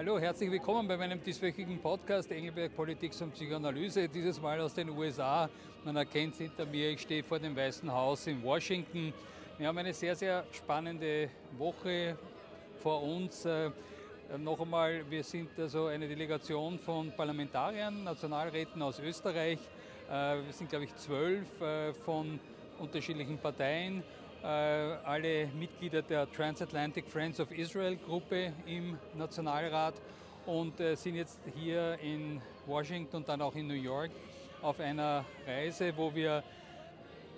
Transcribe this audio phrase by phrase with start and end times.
[0.00, 4.08] Hallo, herzlich willkommen bei meinem dieswöchigen Podcast Engelberg Politik und Psychoanalyse.
[4.08, 5.46] Dieses Mal aus den USA.
[5.84, 9.12] Man erkennt hinter mir, ich stehe vor dem Weißen Haus in Washington.
[9.58, 11.28] Wir haben eine sehr, sehr spannende
[11.58, 12.16] Woche
[12.78, 13.44] vor uns.
[13.44, 13.68] Äh,
[14.38, 19.58] noch einmal, wir sind also eine Delegation von Parlamentariern, Nationalräten aus Österreich.
[20.08, 22.40] Äh, wir sind, glaube ich, zwölf äh, von
[22.78, 24.02] unterschiedlichen Parteien
[24.42, 29.94] alle Mitglieder der Transatlantic Friends of Israel Gruppe im Nationalrat
[30.46, 34.10] und äh, sind jetzt hier in Washington und dann auch in New York
[34.62, 36.42] auf einer Reise, wo wir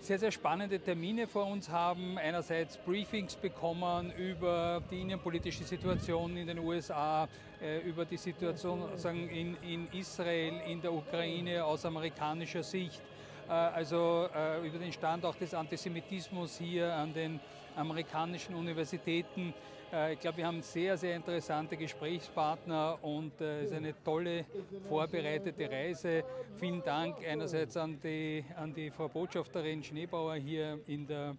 [0.01, 2.19] sehr, sehr spannende Termine vor uns haben.
[2.19, 7.29] Einerseits Briefings bekommen über die innenpolitische Situation in den USA,
[7.61, 8.89] äh, über die Situation
[9.31, 15.25] in, in Israel, in der Ukraine aus amerikanischer Sicht äh, also äh, über den Stand
[15.25, 17.41] auch des Antisemitismus hier an den
[17.77, 19.53] amerikanischen Universitäten.
[19.93, 24.45] Äh, ich glaube, wir haben sehr, sehr interessante Gesprächspartner und es ist eine tolle
[24.89, 26.25] vorbereitete Reise.
[26.59, 31.37] Vielen Dank einerseits an die, an die Frau Botschafterin Schneebauer hier in der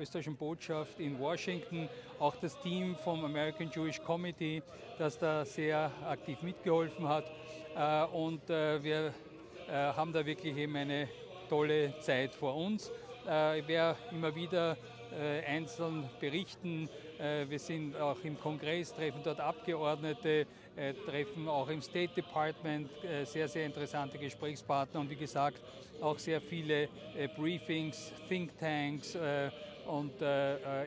[0.00, 1.86] österreichischen Botschaft in Washington,
[2.18, 4.62] auch das Team vom American Jewish Committee,
[4.98, 7.30] das da sehr aktiv mitgeholfen hat.
[8.10, 9.12] und wir
[9.68, 11.06] haben da wirklich eben eine
[11.48, 12.90] tolle Zeit vor uns.
[13.28, 14.76] Äh, ich werde immer wieder
[15.12, 16.88] äh, einzeln berichten.
[17.18, 20.46] Äh, wir sind auch im Kongress, treffen dort Abgeordnete,
[21.06, 22.90] treffen auch im State Department
[23.24, 25.62] sehr, sehr interessante Gesprächspartner und wie gesagt
[26.02, 26.90] auch sehr viele
[27.34, 29.16] Briefings, Thinktanks
[29.86, 30.12] und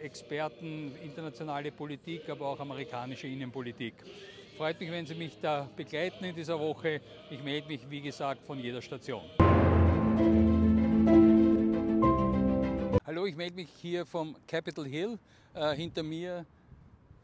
[0.03, 3.95] Experten, internationale Politik, aber auch amerikanische Innenpolitik.
[4.57, 7.02] Freut mich, wenn Sie mich da begleiten in dieser Woche.
[7.31, 9.23] Ich melde mich, wie gesagt, von jeder Station.
[13.09, 15.17] Hallo, ich melde mich hier vom Capitol Hill.
[15.55, 16.45] Äh, hinter mir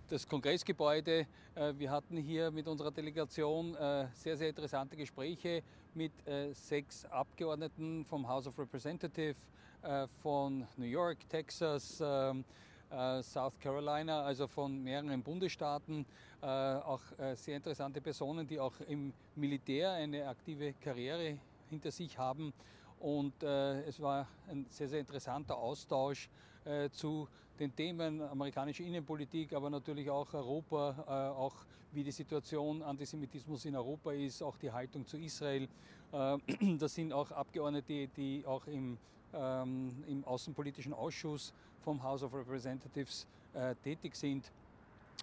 [0.10, 1.28] das Kongressgebäude.
[1.54, 5.62] Äh, wir hatten hier mit unserer Delegation äh, sehr, sehr interessante Gespräche
[5.94, 9.38] mit äh, sechs Abgeordneten vom House of Representatives
[9.84, 12.44] äh, von New York, Texas, ähm,
[12.90, 16.04] äh, South Carolina, also von mehreren Bundesstaaten.
[16.42, 17.02] auch
[17.36, 21.38] sehr interessante Personen, die auch im Militär eine aktive Karriere
[21.70, 22.54] hinter sich haben
[23.00, 26.30] und äh, es war ein sehr, sehr interessanter Austausch
[26.66, 27.28] äh, zu
[27.60, 31.56] den Themen amerikanische Innenpolitik, aber natürlich auch Europa, äh, auch
[31.92, 35.68] wie die Situation Antisemitismus in Europa ist, auch die Haltung zu Israel.
[36.12, 36.38] Äh,
[36.80, 38.98] das sind auch Abgeordnete, die auch im,
[39.34, 44.52] ähm, im Außenpolitischen Ausschuss vom House of Representatives äh, tätig sind.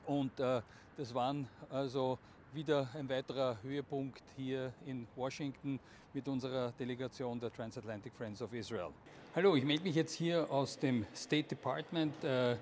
[0.06, 0.62] Und äh,
[0.96, 2.18] das waren also
[2.54, 5.80] wieder ein weiterer Höhepunkt hier in Washington
[6.12, 8.88] mit unserer Delegation der Transatlantic Friends of Israel.
[9.34, 12.22] Hallo, ich melde mich jetzt hier aus dem State Department.
[12.22, 12.56] Äh,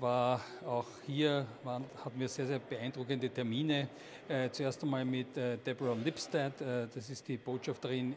[0.00, 3.88] war auch hier, waren, hatten wir sehr, sehr beeindruckende Termine.
[4.28, 8.16] Äh, zuerst einmal mit äh, Deborah Lipstadt, das ist die Botschafterin,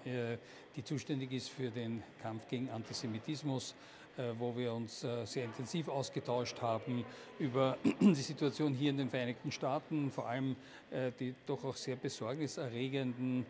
[0.76, 3.76] die zuständig ist für den Kampf gegen Antisemitismus.
[4.16, 7.04] Äh, wo wir uns äh, sehr intensiv ausgetauscht haben
[7.40, 10.56] über die Situation hier in den Vereinigten Staaten, vor allem
[10.92, 13.44] äh, die doch auch sehr besorgniserregenden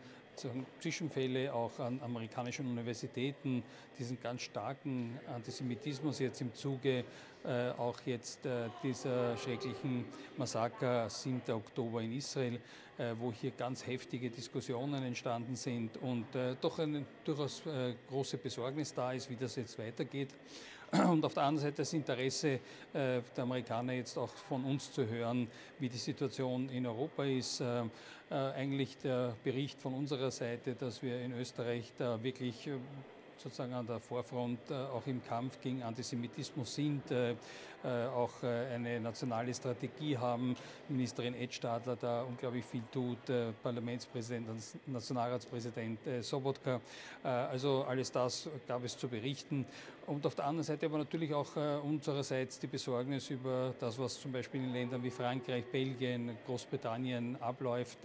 [0.80, 3.64] Zwischenfälle auch an amerikanischen Universitäten,
[3.98, 7.04] diesen ganz starken Antisemitismus jetzt im Zuge
[7.46, 10.06] äh, auch jetzt äh, dieser schrecklichen
[10.38, 11.42] Massaker 7.
[11.50, 12.56] Oktober in Israel,
[12.98, 16.26] äh, wo hier ganz heftige Diskussionen entstanden sind und
[16.62, 17.64] doch eine durchaus
[18.10, 20.30] große Besorgnis da ist, wie das jetzt weitergeht.
[21.10, 22.60] Und auf der anderen Seite das Interesse
[22.94, 25.48] der Amerikaner jetzt auch von uns zu hören,
[25.80, 27.64] wie die Situation in Europa ist.
[28.30, 32.70] Eigentlich der Bericht von unserer Seite, dass wir in Österreich da wirklich
[33.44, 37.36] sozusagen an der Vorfront äh, auch im Kampf gegen Antisemitismus sind, äh, äh,
[38.16, 40.56] auch eine nationale Strategie haben.
[40.88, 43.18] Ministerin Edstadler da unglaublich viel tut,
[43.62, 44.48] Parlamentspräsident,
[44.88, 46.80] Nationalratspräsident Sobotka.
[47.24, 49.66] Also alles das gab es zu berichten.
[50.06, 54.34] Und auf der anderen Seite aber natürlich auch unsererseits die Besorgnis über das, was zum
[54.34, 58.00] Beispiel in Ländern wie Frankreich, Belgien, Großbritannien abläuft,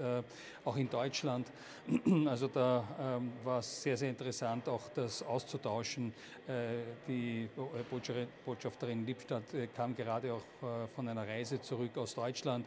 [0.64, 1.50] auch in Deutschland.
[2.26, 6.12] Also da ähm, war es sehr, sehr interessant, auch das auszutauschen.
[6.46, 12.67] Äh, die äh, Botschafterin Lippstadt äh, kam gerade auch von einer Reise zurück aus Deutschland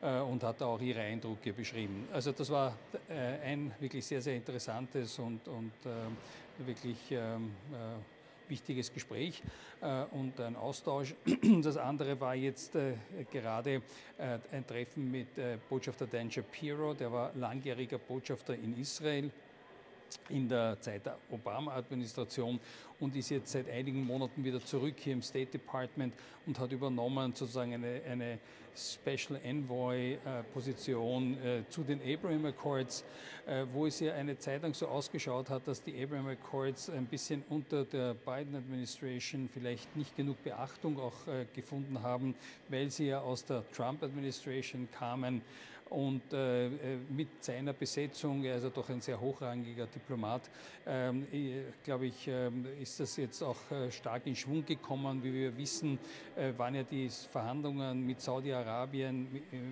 [0.00, 2.08] und hat auch ihre Eindrücke beschrieben.
[2.12, 2.76] Also das war
[3.44, 5.72] ein wirklich sehr, sehr interessantes und, und
[6.58, 7.52] wirklich ähm,
[8.48, 9.42] wichtiges Gespräch
[10.10, 11.14] und ein Austausch.
[11.62, 12.76] Das andere war jetzt
[13.32, 13.82] gerade
[14.52, 15.28] ein Treffen mit
[15.68, 19.30] Botschafter Dan Shapiro, der war langjähriger Botschafter in Israel
[20.28, 22.58] in der Zeit der Obama-Administration
[23.00, 26.14] und ist jetzt seit einigen Monaten wieder zurück hier im State Department
[26.46, 28.38] und hat übernommen sozusagen eine, eine
[28.76, 33.04] Special Envoy-Position äh, zu den Abraham Accords,
[33.46, 37.06] äh, wo es ja eine Zeit lang so ausgeschaut hat, dass die Abraham Accords ein
[37.06, 42.34] bisschen unter der Biden Administration vielleicht nicht genug Beachtung auch äh, gefunden haben,
[42.68, 45.40] weil sie ja aus der Trump Administration kamen.
[45.88, 46.70] Und äh, äh,
[47.08, 50.50] mit seiner Besetzung, er ist ja doch ein sehr hochrangiger Diplomat,
[50.84, 51.26] ähm,
[51.84, 55.22] glaube ich, ähm, ist das jetzt auch äh, stark in Schwung gekommen.
[55.22, 55.96] Wie wir wissen,
[56.34, 59.28] äh, waren ja die Verhandlungen mit Saudi-Arabien,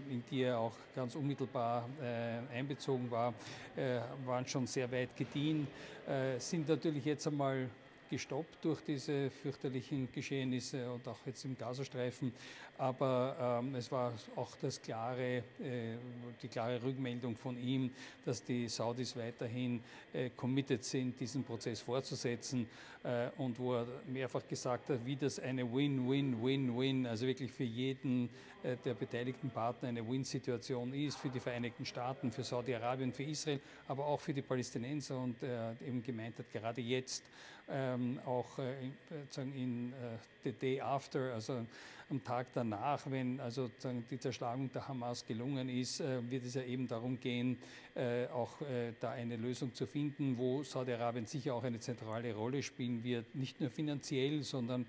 [0.08, 3.34] in die er auch ganz unmittelbar äh, einbezogen war,
[3.75, 5.66] äh, waren schon sehr weit gediehen,
[6.37, 7.66] sind natürlich jetzt einmal
[8.14, 12.32] gestoppt durch diese fürchterlichen Geschehnisse und auch jetzt im Gazastreifen.
[12.78, 15.43] Aber ähm, es war auch das klare, äh,
[16.40, 17.90] die klare Rückmeldung von ihm,
[18.25, 19.82] dass die Saudis weiterhin
[20.12, 22.69] äh, committed sind, diesen Prozess fortzusetzen
[23.02, 28.31] äh, und wo er mehrfach gesagt hat, wie das eine Win-Win-Win-Win, also wirklich für jeden
[28.62, 33.61] äh, der beteiligten Partner eine Win-Situation ist, für die Vereinigten Staaten, für Saudi-Arabien, für Israel,
[33.87, 37.25] aber auch für die Palästinenser und äh, eben gemeint hat, gerade jetzt
[37.69, 38.75] ähm, auch äh,
[39.37, 41.64] in, in uh, the day after, also
[42.11, 43.70] am Tag danach, wenn also
[44.11, 47.58] die Zerschlagung der Hamas gelungen ist, äh, wird es ja eben darum gehen,
[47.94, 52.62] äh, auch äh, da eine Lösung zu finden, wo Saudi-Arabien sicher auch eine zentrale Rolle
[52.62, 54.87] spielen wird, nicht nur finanziell, sondern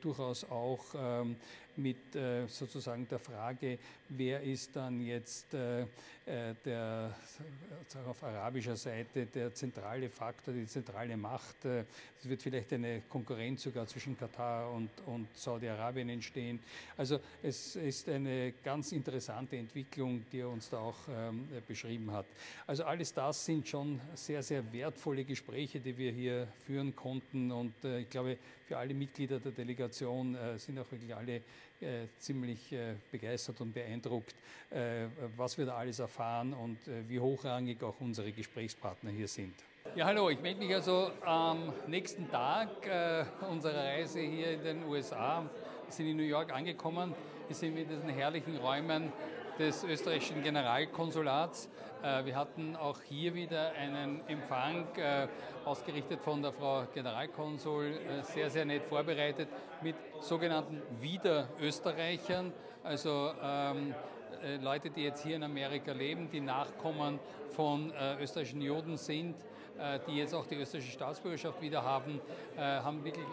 [0.00, 1.36] durchaus auch ähm,
[1.78, 3.78] mit äh, sozusagen der Frage,
[4.08, 7.14] wer ist dann jetzt äh, äh der,
[8.06, 11.64] auf arabischer Seite der zentrale Faktor, die zentrale Macht.
[11.64, 16.58] Es wird vielleicht eine Konkurrenz sogar zwischen Katar und, und Saudi-Arabien entstehen.
[16.96, 22.26] Also es ist eine ganz interessante Entwicklung, die er uns da auch ähm, beschrieben hat.
[22.66, 27.72] Also alles das sind schon sehr, sehr wertvolle Gespräche, die wir hier führen konnten und
[27.84, 28.36] ich glaube,
[28.68, 31.36] für alle Mitglieder der Delegation äh, sind auch wirklich alle
[31.80, 34.34] äh, ziemlich äh, begeistert und beeindruckt,
[35.34, 36.76] was wir da alles erfahren und
[37.08, 39.54] wie hochrangig auch unsere Gesprächspartner hier sind.
[39.96, 44.84] Ja, hallo, ich melde mich also am nächsten Tag äh, unserer Reise hier in den
[44.84, 45.48] USA.
[45.86, 47.14] Wir sind in New York angekommen.
[47.46, 49.10] Wir sind in diesen herrlichen Räumen
[49.58, 51.68] des österreichischen Generalkonsulats.
[52.02, 55.26] Äh, wir hatten auch hier wieder einen Empfang äh,
[55.64, 59.48] ausgerichtet von der Frau Generalkonsul, äh, sehr, sehr nett vorbereitet
[59.82, 62.52] mit sogenannten Wiederösterreichern,
[62.84, 63.94] also ähm,
[64.60, 67.18] Leute, die jetzt hier in Amerika leben, die Nachkommen
[67.50, 69.34] von österreichischen Juden sind,
[70.06, 72.20] die jetzt auch die österreichische Staatsbürgerschaft wieder haben,
[72.56, 73.26] haben wirklich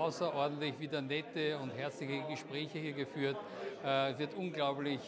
[0.00, 3.36] außerordentlich wieder nette und herzliche Gespräche hier geführt.
[3.82, 5.00] Es wird unglaublich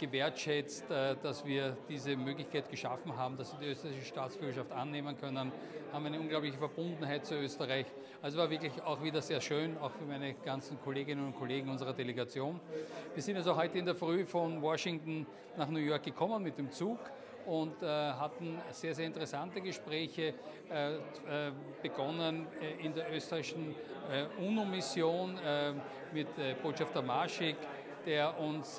[0.00, 5.52] gewertschätzt, äh, dass wir diese Möglichkeit geschaffen haben, dass sie die österreichische Staatsbürgerschaft annehmen können,
[5.92, 7.86] haben eine unglaubliche Verbundenheit zu Österreich.
[8.22, 11.92] Also war wirklich auch wieder sehr schön, auch für meine ganzen Kolleginnen und Kollegen unserer
[11.92, 12.60] Delegation.
[13.14, 15.26] Wir sind also heute in der Früh von Washington
[15.56, 16.98] nach New York gekommen mit dem Zug
[17.46, 20.34] und äh, hatten sehr, sehr interessante Gespräche,
[20.70, 20.98] äh, äh,
[21.82, 22.46] begonnen
[22.82, 23.74] in der österreichischen
[24.40, 25.38] UNO-Mission
[26.12, 26.28] mit
[26.62, 27.56] Botschafter Marschik,
[28.04, 28.76] der uns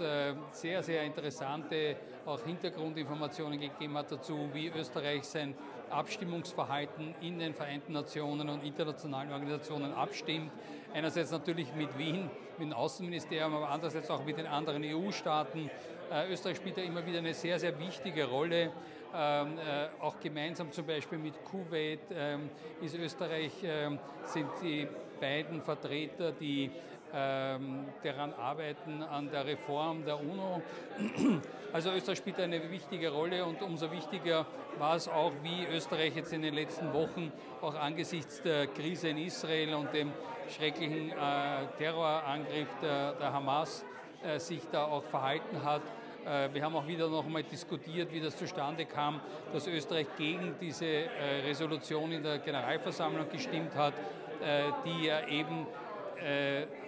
[0.52, 5.56] sehr, sehr interessante auch Hintergrundinformationen gegeben hat dazu, wie Österreich sein
[5.90, 10.52] Abstimmungsverhalten in den Vereinten Nationen und internationalen Organisationen abstimmt.
[10.94, 15.69] Einerseits natürlich mit Wien, mit dem Außenministerium, aber andererseits auch mit den anderen EU-Staaten.
[16.12, 18.72] Äh, Österreich spielt da immer wieder eine sehr, sehr wichtige Rolle.
[19.15, 22.50] Ähm, äh, auch gemeinsam zum Beispiel mit Kuwait ähm,
[22.82, 24.88] ist Österreich, ähm, sind die
[25.22, 26.70] beiden Vertreter, die
[27.13, 30.62] ähm, daran arbeiten, an der Reform der UNO.
[31.74, 34.46] Also Österreich spielt eine wichtige Rolle und umso wichtiger
[34.77, 39.18] war es auch, wie Österreich jetzt in den letzten Wochen auch angesichts der Krise in
[39.18, 40.12] Israel und dem
[40.50, 43.86] schrecklichen äh, Terrorangriff der, der Hamas
[44.24, 45.82] äh, sich da auch verhalten hat.
[46.25, 49.20] Äh, wir haben auch wieder noch einmal diskutiert, wie das zustande kam,
[49.54, 53.94] dass Österreich gegen diese äh, Resolution in der Generalversammlung gestimmt hat,
[54.42, 55.66] äh, die ja eben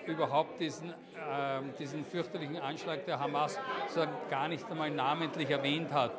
[0.06, 0.94] überhaupt diesen, äh,
[1.80, 3.60] diesen fürchterlichen Anschlag der Hamas
[4.30, 6.12] gar nicht einmal namentlich erwähnt hat,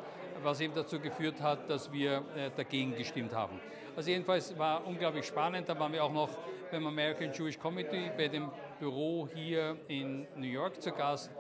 [0.43, 2.25] was eben dazu geführt hat, dass wir
[2.57, 3.61] dagegen gestimmt haben.
[3.95, 5.69] Also jedenfalls war unglaublich spannend.
[5.69, 6.31] Da waren wir auch noch
[6.73, 11.31] beim American Jewish Committee, bei dem Büro hier in New York zu Gast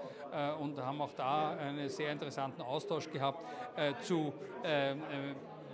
[0.60, 3.44] und haben auch da einen sehr interessanten Austausch gehabt
[3.76, 4.32] äh, zu
[4.64, 4.96] äh, äh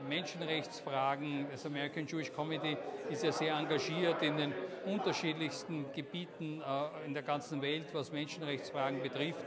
[0.08, 1.46] Menschenrechtsfragen.
[1.50, 2.78] Das American Jewish Committee
[3.10, 4.54] ist ja sehr engagiert in den
[4.86, 9.44] unterschiedlichsten Gebieten äh, in der ganzen Welt, was Menschenrechtsfragen betrifft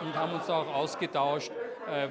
[0.00, 1.50] und haben uns auch ausgetauscht,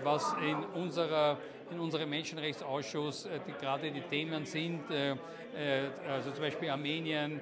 [0.04, 1.38] was in, unserer,
[1.72, 4.84] in unserem Menschenrechtsausschuss die, gerade die Themen sind,
[6.08, 7.42] also zum Beispiel Armenien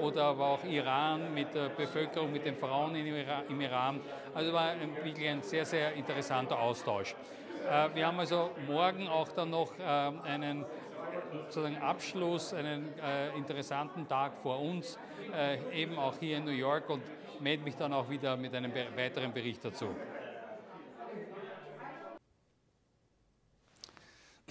[0.00, 4.00] oder aber auch Iran mit der Bevölkerung, mit den Frauen im Iran.
[4.34, 7.14] Also war wirklich ein sehr, sehr interessanter Austausch.
[7.94, 10.64] Wir haben also morgen auch dann noch einen
[11.40, 14.98] sozusagen Abschluss, einen äh, interessanten Tag vor uns,
[15.34, 17.02] äh, eben auch hier in New York und
[17.40, 19.88] melde mich dann auch wieder mit einem weiteren Bericht dazu.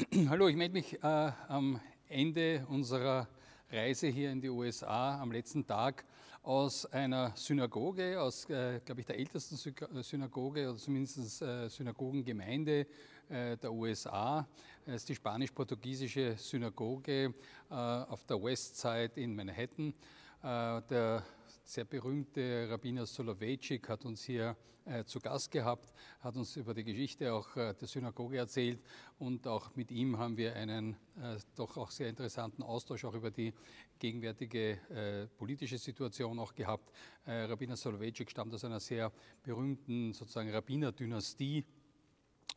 [0.29, 3.27] Hallo, ich melde mich äh, am Ende unserer
[3.70, 6.05] Reise hier in die USA am letzten Tag
[6.43, 9.58] aus einer Synagoge, aus, äh, glaube ich, der ältesten
[10.01, 12.88] Synagoge oder zumindest äh, Synagogengemeinde
[13.29, 14.48] äh, der USA.
[14.86, 17.34] Es ist die spanisch-portugiesische Synagoge
[17.70, 19.93] äh, auf der Westside in Manhattan.
[20.41, 21.24] Äh, der
[21.72, 26.84] sehr berühmte Rabbiner Soloveitchik hat uns hier äh, zu Gast gehabt, hat uns über die
[26.84, 28.82] Geschichte auch äh, der Synagoge erzählt
[29.20, 33.32] und auch mit ihm haben wir einen äh, doch auch sehr interessanten Austausch auch über
[33.32, 33.54] die
[34.00, 36.92] gegenwärtige politische Situation auch gehabt.
[37.28, 39.12] Rabbiner Soloveitchik stammt aus einer sehr
[39.44, 41.63] berühmten sozusagen Rabbiner-Dynastie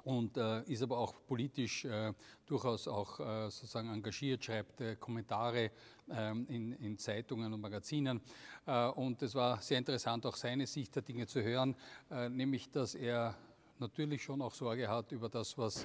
[0.04, 2.12] und äh, ist aber auch politisch äh,
[2.46, 5.70] durchaus auch äh, sozusagen engagiert, schreibt äh, Kommentare
[6.10, 8.20] ähm, in, in, Zeitungen und Magazinen.
[8.66, 11.74] Äh, und es war sehr interessant, auch seine Sicht der Dinge zu hören,
[12.10, 13.34] äh, nämlich dass er
[13.78, 15.84] natürlich schon auch Sorge hat über das, was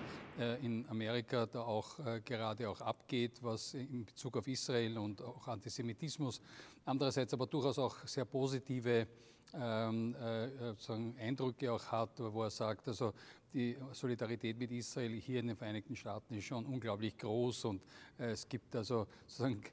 [0.62, 6.40] in Amerika da auch gerade auch abgeht, was in Bezug auf Israel und auch Antisemitismus.
[6.86, 9.08] Andererseits aber durchaus auch sehr positive
[9.54, 13.14] ähm, äh, Eindrücke auch hat, wo er sagt, also
[13.54, 17.82] die Solidarität mit Israel hier in den Vereinigten Staaten ist schon unglaublich groß und
[18.18, 19.64] äh, es gibt also sozusagen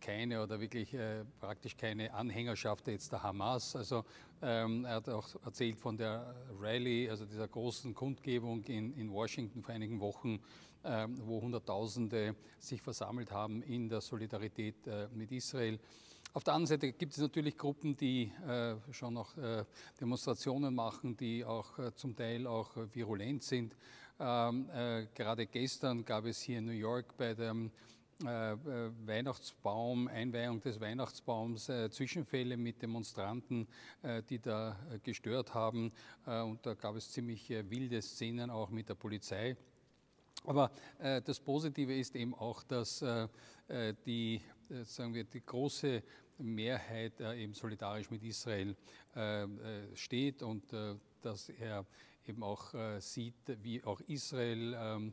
[0.00, 3.76] keine oder wirklich äh, praktisch keine Anhängerschaft jetzt der Hamas.
[3.76, 4.04] Also
[4.42, 9.62] ähm, er hat auch erzählt von der Rallye, also dieser großen Kundgebung in, in Washington
[9.62, 10.40] vor einigen Wochen,
[10.84, 15.78] ähm, wo Hunderttausende sich versammelt haben in der Solidarität äh, mit Israel.
[16.36, 19.64] Auf der anderen Seite gibt es natürlich Gruppen, die äh, schon noch äh,
[19.98, 23.74] Demonstrationen machen, die auch äh, zum Teil auch äh, virulent sind.
[24.20, 27.70] Ähm, äh, gerade gestern gab es hier in New York bei dem
[28.20, 28.26] äh,
[29.06, 33.66] Weihnachtsbaum, Einweihung des Weihnachtsbaums, Zwischenfälle mit Demonstranten,
[34.28, 35.90] die da gestört haben.
[36.26, 39.56] und da gab es ziemlich wilde Szenen auch mit der Polizei.
[40.44, 43.04] Aber das Positive ist eben auch, dass
[44.06, 44.40] die,
[44.84, 46.02] sagen wir, die große
[46.38, 48.76] Mehrheit äh, eben solidarisch mit Israel
[49.14, 50.64] äh, äh, steht und
[51.22, 51.84] dass er
[52.28, 55.12] eben auch sieht, wie auch Israel ähm,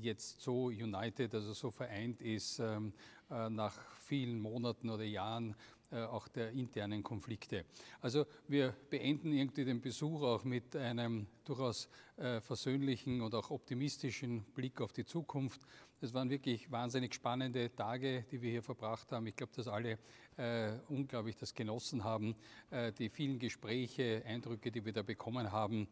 [0.00, 2.92] jetzt so united, also so vereint ist ähm,
[3.28, 5.56] nach vielen Monaten oder Jahren
[5.90, 7.64] auch der internen Konflikte.
[8.00, 14.80] Also wir beenden irgendwie den Besuch auch mit einem durchaus versöhnlichen und auch optimistischen Blick
[14.80, 15.60] auf die Zukunft.
[16.04, 19.26] Es waren wirklich wahnsinnig spannende Tage, die wir hier verbracht haben.
[19.26, 19.98] Ich glaube, dass alle
[20.36, 22.36] äh, unglaublich das genossen haben.
[22.70, 25.88] Äh, die vielen Gespräche, Eindrücke, die wir da bekommen haben.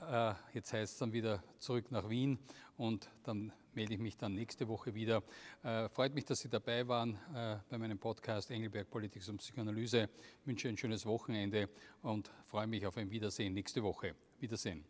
[0.00, 2.40] Äh, jetzt heißt es dann wieder zurück nach Wien
[2.76, 5.22] und dann melde ich mich dann nächste Woche wieder.
[5.62, 10.08] Äh, freut mich, dass Sie dabei waren äh, bei meinem Podcast Engelberg Politik und Psychoanalyse.
[10.40, 11.68] Ich wünsche ein schönes Wochenende
[12.02, 14.16] und freue mich auf ein Wiedersehen nächste Woche.
[14.40, 14.84] Wiedersehen.